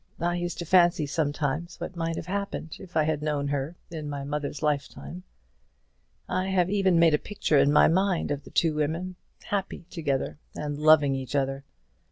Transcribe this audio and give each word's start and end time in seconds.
I 0.19 0.33
used 0.33 0.57
to 0.57 0.65
fancy 0.65 1.05
sometimes 1.05 1.79
what 1.79 1.95
might 1.95 2.15
have 2.15 2.25
happened 2.25 2.77
if 2.79 2.97
I 2.97 3.03
had 3.03 3.21
known 3.21 3.49
her 3.49 3.75
in 3.91 4.09
my 4.09 4.23
mother's 4.23 4.63
lifetime. 4.63 5.21
I 6.27 6.47
have 6.47 6.71
even 6.71 6.97
made 6.97 7.13
a 7.13 7.19
picture 7.19 7.59
in 7.59 7.71
my 7.71 7.87
mind 7.87 8.31
of 8.31 8.43
the 8.43 8.49
two 8.49 8.73
women, 8.73 9.15
happy 9.43 9.85
together, 9.91 10.39
and 10.55 10.79
loving 10.79 11.13
each 11.13 11.35
other. 11.35 11.65